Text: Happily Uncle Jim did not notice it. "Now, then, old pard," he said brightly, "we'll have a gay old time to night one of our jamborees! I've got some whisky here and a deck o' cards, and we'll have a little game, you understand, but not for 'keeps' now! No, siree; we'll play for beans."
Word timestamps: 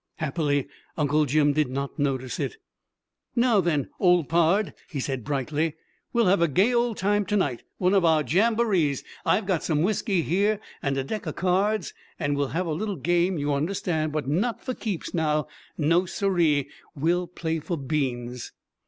Happily 0.15 0.67
Uncle 0.97 1.25
Jim 1.25 1.53
did 1.53 1.69
not 1.69 1.99
notice 1.99 2.39
it. 2.39 2.57
"Now, 3.35 3.61
then, 3.61 3.91
old 3.99 4.29
pard," 4.29 4.73
he 4.89 4.99
said 4.99 5.23
brightly, 5.23 5.75
"we'll 6.11 6.25
have 6.25 6.41
a 6.41 6.47
gay 6.47 6.73
old 6.73 6.97
time 6.97 7.23
to 7.27 7.37
night 7.37 7.61
one 7.77 7.93
of 7.93 8.03
our 8.03 8.23
jamborees! 8.23 9.03
I've 9.27 9.45
got 9.45 9.63
some 9.63 9.83
whisky 9.83 10.23
here 10.23 10.59
and 10.81 10.97
a 10.97 11.03
deck 11.03 11.27
o' 11.27 11.33
cards, 11.33 11.93
and 12.17 12.35
we'll 12.35 12.47
have 12.47 12.65
a 12.65 12.73
little 12.73 12.95
game, 12.97 13.37
you 13.37 13.53
understand, 13.53 14.11
but 14.11 14.27
not 14.27 14.65
for 14.65 14.73
'keeps' 14.73 15.13
now! 15.13 15.47
No, 15.77 16.07
siree; 16.07 16.67
we'll 16.95 17.27
play 17.27 17.59
for 17.59 17.77
beans." 17.77 18.53